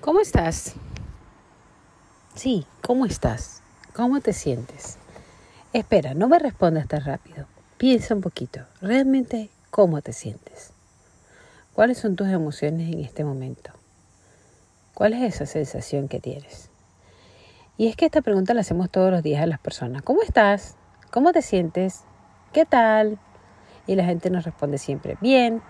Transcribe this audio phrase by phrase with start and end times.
[0.00, 0.76] ¿Cómo estás?
[2.34, 3.60] Sí, ¿cómo estás?
[3.92, 4.96] ¿Cómo te sientes?
[5.74, 7.44] Espera, no me respondas tan rápido.
[7.76, 8.60] Piensa un poquito.
[8.80, 10.72] ¿Realmente cómo te sientes?
[11.74, 13.72] ¿Cuáles son tus emociones en este momento?
[14.94, 16.70] ¿Cuál es esa sensación que tienes?
[17.76, 20.00] Y es que esta pregunta la hacemos todos los días a las personas.
[20.00, 20.76] ¿Cómo estás?
[21.10, 22.04] ¿Cómo te sientes?
[22.54, 23.18] ¿Qué tal?
[23.86, 25.60] Y la gente nos responde siempre, bien.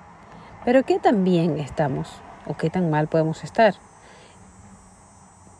[0.64, 2.08] Pero ¿qué tan bien estamos?
[2.46, 3.74] ¿O qué tan mal podemos estar?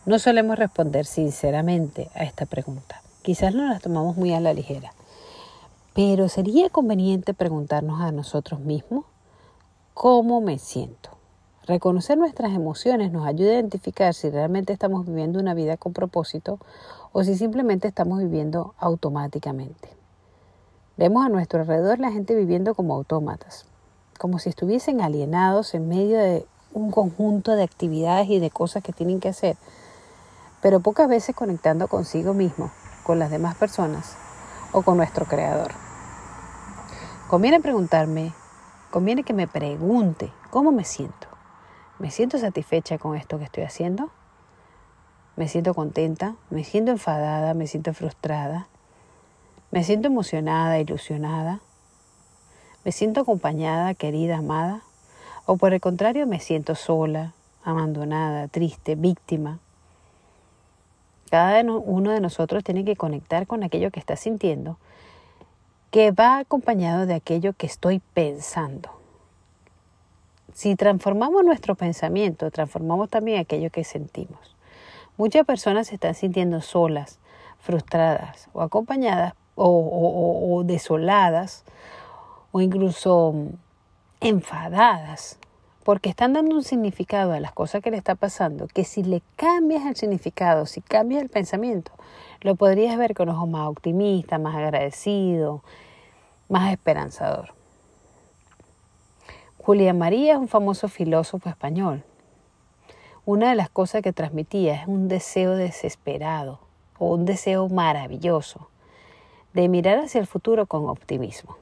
[0.06, 3.02] No solemos responder sinceramente a esta pregunta.
[3.20, 4.94] Quizás no las tomamos muy a la ligera.
[5.94, 9.04] Pero sería conveniente preguntarnos a nosotros mismos
[9.92, 11.10] cómo me siento.
[11.66, 16.58] Reconocer nuestras emociones nos ayuda a identificar si realmente estamos viviendo una vida con propósito
[17.12, 19.90] o si simplemente estamos viviendo automáticamente.
[20.96, 23.66] Vemos a nuestro alrededor la gente viviendo como autómatas,
[24.18, 28.94] como si estuviesen alienados en medio de un conjunto de actividades y de cosas que
[28.94, 29.56] tienen que hacer
[30.60, 32.70] pero pocas veces conectando consigo mismo,
[33.02, 34.16] con las demás personas
[34.72, 35.72] o con nuestro creador.
[37.28, 38.32] Conviene preguntarme,
[38.90, 41.28] conviene que me pregunte cómo me siento.
[41.98, 44.10] ¿Me siento satisfecha con esto que estoy haciendo?
[45.36, 46.34] ¿Me siento contenta?
[46.50, 47.54] ¿Me siento enfadada?
[47.54, 48.68] ¿Me siento frustrada?
[49.70, 51.60] ¿Me siento emocionada, ilusionada?
[52.84, 54.82] ¿Me siento acompañada, querida, amada?
[55.46, 59.60] ¿O por el contrario me siento sola, abandonada, triste, víctima?
[61.30, 64.78] Cada uno de nosotros tiene que conectar con aquello que está sintiendo,
[65.92, 68.90] que va acompañado de aquello que estoy pensando.
[70.52, 74.56] Si transformamos nuestro pensamiento, transformamos también aquello que sentimos.
[75.16, 77.20] Muchas personas se están sintiendo solas,
[77.60, 81.64] frustradas o acompañadas o, o desoladas
[82.50, 83.34] o incluso
[84.20, 85.38] enfadadas
[85.90, 89.22] porque están dando un significado a las cosas que le está pasando, que si le
[89.34, 91.90] cambias el significado, si cambias el pensamiento,
[92.42, 95.64] lo podrías ver con ojos más optimistas, más agradecido,
[96.48, 97.54] más esperanzador.
[99.58, 102.04] Julián María es un famoso filósofo español.
[103.24, 106.60] Una de las cosas que transmitía es un deseo desesperado
[107.00, 108.68] o un deseo maravilloso
[109.54, 111.56] de mirar hacia el futuro con optimismo.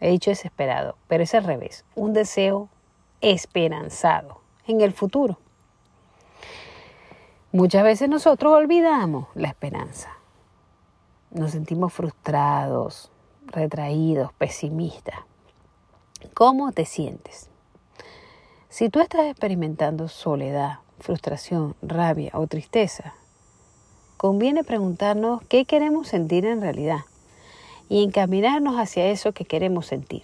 [0.00, 2.68] He dicho desesperado, pero es al revés, un deseo
[3.20, 5.38] esperanzado en el futuro.
[7.50, 10.10] Muchas veces nosotros olvidamos la esperanza.
[11.30, 13.10] Nos sentimos frustrados,
[13.46, 15.20] retraídos, pesimistas.
[16.34, 17.50] ¿Cómo te sientes?
[18.68, 23.14] Si tú estás experimentando soledad, frustración, rabia o tristeza,
[24.16, 27.00] conviene preguntarnos qué queremos sentir en realidad
[27.88, 30.22] y encaminarnos hacia eso que queremos sentir.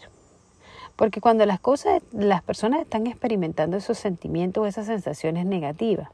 [0.97, 6.09] Porque cuando las cosas, las personas están experimentando esos sentimientos, esas sensaciones negativas,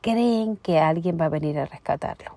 [0.00, 2.32] creen que alguien va a venir a rescatarlo.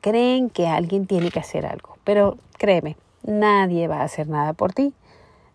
[0.00, 1.96] Creen que alguien tiene que hacer algo.
[2.04, 4.92] Pero créeme, nadie va a hacer nada por ti.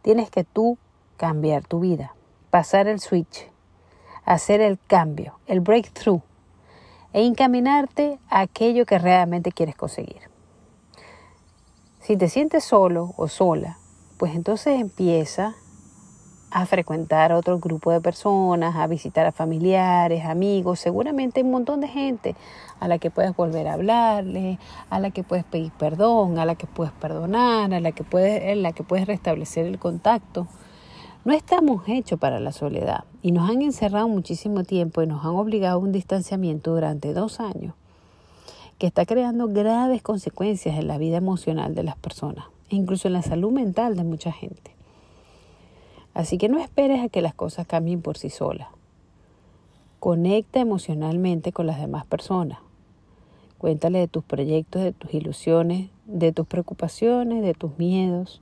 [0.01, 0.77] Tienes que tú
[1.17, 2.15] cambiar tu vida,
[2.49, 3.47] pasar el switch,
[4.25, 6.21] hacer el cambio, el breakthrough
[7.13, 10.29] e encaminarte a aquello que realmente quieres conseguir.
[12.09, 13.77] Si te sientes solo o sola,
[14.17, 15.53] pues entonces empieza
[16.49, 21.87] a frecuentar otro grupo de personas, a visitar a familiares, amigos, seguramente un montón de
[21.87, 22.35] gente
[22.79, 24.57] a la que puedes volver a hablarle,
[24.89, 28.41] a la que puedes pedir perdón, a la que puedes perdonar, a la que puedes,
[28.41, 30.47] en la que puedes restablecer el contacto.
[31.25, 35.35] No estamos hechos para la soledad y nos han encerrado muchísimo tiempo y nos han
[35.35, 37.75] obligado a un distanciamiento durante dos años
[38.79, 43.13] que está creando graves consecuencias en la vida emocional de las personas, e incluso en
[43.13, 44.71] la salud mental de mucha gente.
[46.13, 48.69] Así que no esperes a que las cosas cambien por sí solas.
[49.99, 52.59] Conecta emocionalmente con las demás personas.
[53.57, 58.41] Cuéntale de tus proyectos, de tus ilusiones, de tus preocupaciones, de tus miedos.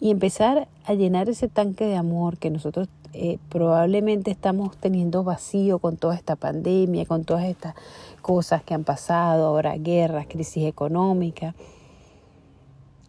[0.00, 5.78] Y empezar a llenar ese tanque de amor que nosotros eh, probablemente estamos teniendo vacío
[5.78, 7.74] con toda esta pandemia, con todas estas
[8.22, 11.54] cosas que han pasado, ahora guerras, crisis económica.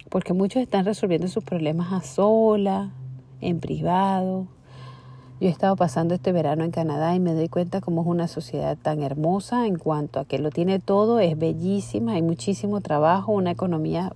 [0.09, 2.91] porque muchos están resolviendo sus problemas a sola,
[3.41, 4.47] en privado.
[5.39, 8.27] Yo he estado pasando este verano en Canadá y me doy cuenta cómo es una
[8.27, 13.31] sociedad tan hermosa en cuanto a que lo tiene todo, es bellísima, hay muchísimo trabajo,
[13.31, 14.13] una economía...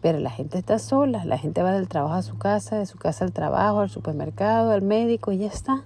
[0.00, 2.98] Pero la gente está sola, la gente va del trabajo a su casa, de su
[2.98, 5.84] casa al trabajo, al supermercado, al médico y ya está.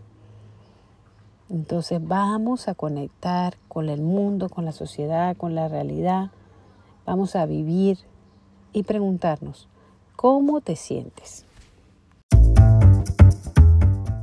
[1.50, 6.30] Entonces vamos a conectar con el mundo, con la sociedad, con la realidad.
[7.04, 7.98] Vamos a vivir
[8.72, 9.68] y preguntarnos,
[10.16, 11.44] ¿cómo te sientes?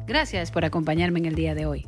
[0.08, 1.88] Gracias por acompañarme en el día de hoy.